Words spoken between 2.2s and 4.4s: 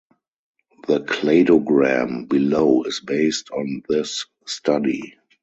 below is based on this